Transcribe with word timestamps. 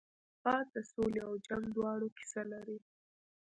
باد 0.43 0.65
د 0.73 0.77
سولې 0.91 1.19
او 1.27 1.33
جنګ 1.47 1.63
دواړو 1.75 2.07
کیسه 2.17 2.41
لري 2.51 2.77